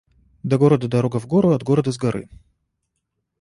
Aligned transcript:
До 0.43 0.57
города 0.57 0.87
дорога 0.87 1.19
в 1.19 1.27
гору, 1.27 1.51
от 1.51 1.61
города— 1.61 1.91
с 1.91 1.97
горы. 1.99 2.27